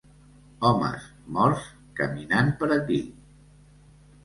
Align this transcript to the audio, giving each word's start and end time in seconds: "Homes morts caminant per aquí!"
"Homes 0.69 1.03
morts 1.35 1.67
caminant 2.01 2.51
per 2.63 2.73
aquí!" 2.79 3.01